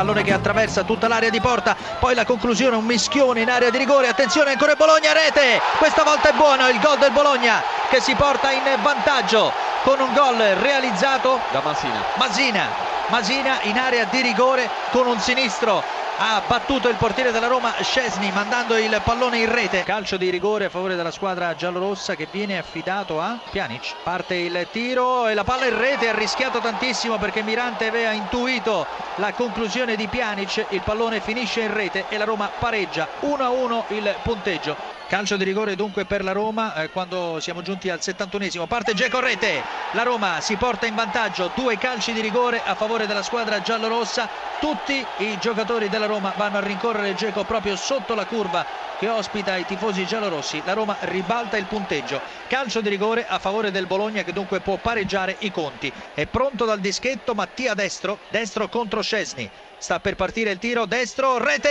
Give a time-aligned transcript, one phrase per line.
[0.00, 3.76] pallone che attraversa tutta l'area di porta, poi la conclusione, un mischione in area di
[3.76, 8.14] rigore, attenzione ancora Bologna, rete, questa volta è buono il gol del Bologna che si
[8.14, 9.52] porta in vantaggio
[9.82, 12.02] con un gol realizzato da Masina.
[12.14, 12.68] Masina,
[13.08, 15.84] Masina in area di rigore con un sinistro
[16.22, 19.84] ha battuto il portiere della Roma Scesni mandando il pallone in rete.
[19.84, 23.94] Calcio di rigore a favore della squadra giallorossa che viene affidato a Pjanic.
[24.02, 28.86] Parte il tiro e la palla in rete ha rischiato tantissimo perché Mirante aveva intuito
[29.14, 30.66] la conclusione di Pjanic.
[30.68, 33.08] Il pallone finisce in rete e la Roma pareggia.
[33.22, 37.98] 1-1 il punteggio calcio di rigore dunque per la Roma eh, quando siamo giunti al
[38.00, 39.60] 71esimo parte Geco Rete
[39.94, 44.28] la Roma si porta in vantaggio due calci di rigore a favore della squadra giallorossa
[44.60, 48.64] tutti i giocatori della Roma vanno a rincorrere Geco proprio sotto la curva
[49.00, 50.60] che ospita i tifosi giallorossi.
[50.66, 52.20] La Roma ribalta il punteggio.
[52.48, 55.90] Calcio di rigore a favore del Bologna che dunque può pareggiare i conti.
[56.12, 59.50] È pronto dal dischetto Mattia Destro, destro contro Scesni.
[59.80, 61.70] Sta per partire il tiro, destro, rete!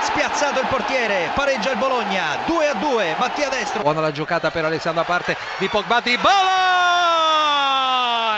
[0.00, 3.82] Spiazzato il portiere, pareggia il Bologna, 2 a 2, Mattia Destro.
[3.82, 6.30] Buona la giocata per Alessandro a parte di Pogba di Bola!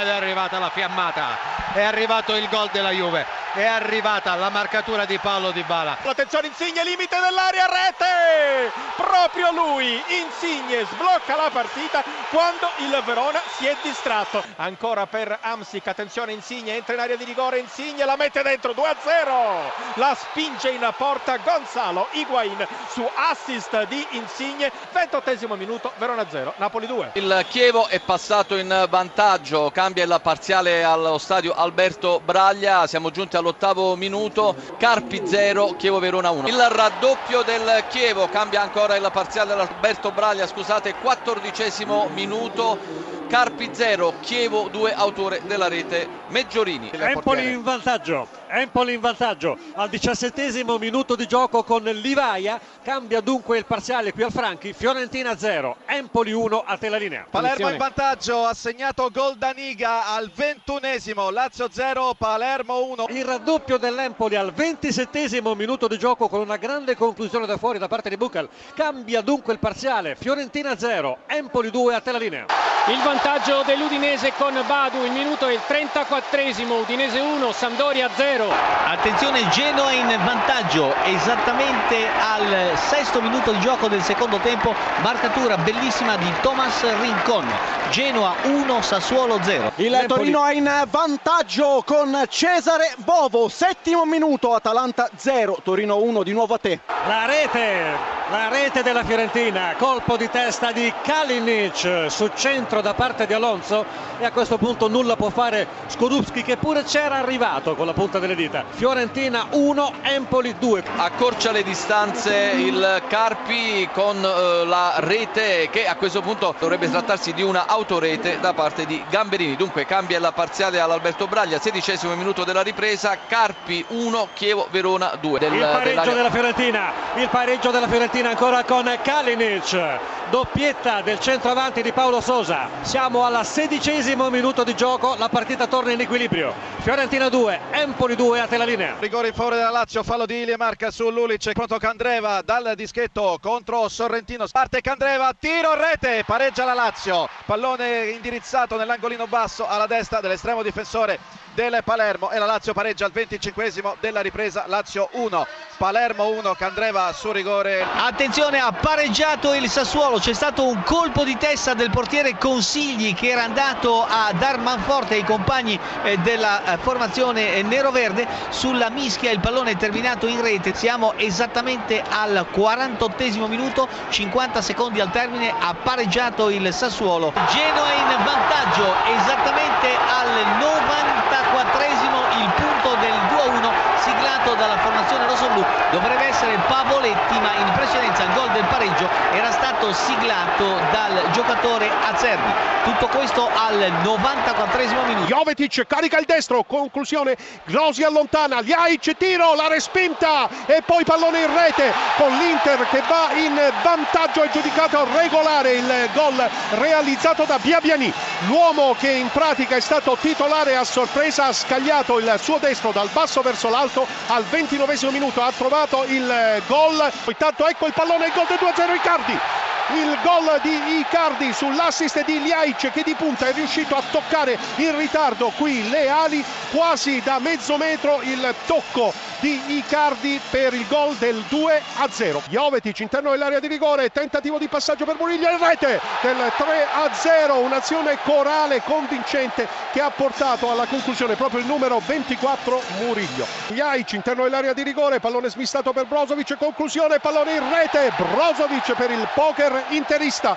[0.00, 1.38] Ed è arrivata la fiammata,
[1.74, 5.98] è arrivato il gol della Juve è arrivata la marcatura di Paolo Di Bala.
[6.02, 8.72] Attenzione Insigne, limite dell'area, rete!
[8.96, 14.42] Proprio lui, Insigne, sblocca la partita quando il Verona si è distratto.
[14.56, 19.94] Ancora per Amsic, attenzione Insigne, entra in area di rigore, Insigne la mette dentro, 2-0!
[19.94, 26.86] La spinge in porta Gonzalo Higuain su assist di Insigne, 28 minuto, Verona 0, Napoli
[26.86, 27.10] 2.
[27.14, 33.36] Il Chievo è passato in vantaggio, cambia il parziale allo stadio Alberto Braglia, siamo giunti
[33.36, 36.48] al all'ottavo minuto, Carpi 0, Chievo Verona 1.
[36.48, 43.12] Il raddoppio del Chievo, cambia ancora il parziale dell'Alberto Braglia, scusate, quattordicesimo minuto.
[43.26, 46.90] Carpi 0, Chievo 2, autore della rete Meggiorini.
[46.92, 53.58] Empoli in vantaggio, Empoli in vantaggio al diciassettesimo minuto di gioco con Livaia, cambia dunque
[53.58, 57.26] il parziale qui al Franchi, Fiorentina 0, Empoli 1 a te la linea.
[57.28, 63.06] Palermo in vantaggio, ha segnato gol Daniga al ventunesimo, Lazio 0, Palermo 1.
[63.08, 67.88] Il raddoppio dell'Empoli al ventisettesimo minuto di gioco con una grande conclusione da fuori da
[67.88, 72.63] parte di Bucal, cambia dunque il parziale, Fiorentina 0, Empoli 2 a te la linea.
[72.88, 78.52] Il vantaggio dell'Udinese con Badu, il minuto è il 34esimo, Udinese 1, Sampdoria 0.
[78.86, 86.16] Attenzione Genoa in vantaggio esattamente al sesto minuto di gioco del secondo tempo, marcatura bellissima
[86.16, 87.50] di Thomas Rincon.
[87.88, 89.72] Genoa 1, Sassuolo 0.
[89.76, 96.32] Il Torino è in vantaggio con Cesare Bovo, settimo minuto, Atalanta 0, Torino 1, di
[96.32, 96.80] nuovo a te.
[97.06, 103.26] La rete la rete della Fiorentina, colpo di testa di Kalinic su centro da parte
[103.26, 103.84] di Alonso
[104.18, 108.18] e a questo punto nulla può fare Skorupski che pure c'era arrivato con la punta
[108.18, 108.64] delle dita.
[108.68, 110.84] Fiorentina 1, Empoli 2.
[110.96, 117.32] Accorcia le distanze il Carpi con uh, la rete che a questo punto dovrebbe trattarsi
[117.34, 119.56] di una autorete da parte di Gamberini.
[119.56, 125.38] Dunque cambia la parziale all'Alberto Braglia, sedicesimo minuto della ripresa, Carpi 1, Chievo Verona 2.
[125.38, 130.00] Del, il pareggio della Fiorentina, il pareggio della Fiorentina Fiorentina ancora con Kalinic.
[130.30, 132.68] Doppietta del centroavanti di Paolo Sosa.
[132.80, 135.14] Siamo al sedicesimo minuto di gioco.
[135.18, 136.54] La partita torna in equilibrio.
[136.78, 140.42] Fiorentina 2, Empoli 2 a te la linea rigore in favore della Lazio fallo di
[140.42, 144.46] Ilie marca su Lulic pronto Candreva dal dischetto contro Sorrentino.
[144.50, 147.28] Parte Candreva tiro rete pareggia la Lazio.
[147.44, 151.18] Pallone indirizzato nell'angolino basso alla destra dell'estremo difensore
[151.54, 155.46] del Palermo e la Lazio pareggia al 25 della ripresa Lazio 1
[155.76, 160.18] Palermo 1 Candreva su rigore attenzione ha pareggiato il Sassuolo.
[160.18, 165.14] C'è stato un colpo di testa del portiere Consigli che era andato a dar manforte
[165.14, 168.26] ai compagni eh, della eh, formazione nero-verde.
[168.50, 170.74] Sulla mischia il pallone è terminato in rete.
[170.74, 175.52] Siamo esattamente al 48 minuto 50 secondi al termine.
[175.58, 177.32] Ha pareggiato il Sassuolo.
[177.48, 183.70] Genoa in vantaggio esattamente al 90 34esimo il punto del 2-1
[184.02, 190.64] siglato dalla formazione rossoblu dovrebbe essere Pavoletti ma in precedenza del pareggio era stato siglato
[190.92, 192.52] dal giocatore Acerbi.
[192.84, 195.26] Tutto questo al 94esimo minuto.
[195.26, 201.54] Jovetic carica il destro conclusione Grosi allontana Ljajic tiro la respinta e poi pallone in
[201.54, 208.12] rete con l'Inter che va in vantaggio è giudicato regolare il gol realizzato da Biabiani.
[208.46, 213.08] L'uomo che in pratica è stato titolare a sorpresa ha scagliato il suo destro dal
[213.12, 214.06] basso verso l'alto.
[214.28, 217.10] Al 29 minuto ha trovato il gol.
[217.26, 222.40] Intanto ecco il pallone il gol del 2-0 Icardi il gol di Icardi sull'assist di
[222.40, 227.38] Liaic che di punta è riuscito a toccare in ritardo qui le ali quasi da
[227.38, 232.42] mezzo metro il tocco di Icardi per il gol del 2 a 0.
[232.48, 237.12] Jovetic interno dell'area di rigore, tentativo di passaggio per Murillo in rete del 3 a
[237.12, 243.46] 0, un'azione corale convincente che ha portato alla conclusione proprio il numero 24 Murillo.
[243.68, 249.10] Jaic interno dell'area di rigore, pallone smistato per Brozovic, conclusione, pallone in rete, Brozovic per
[249.10, 250.56] il poker interista.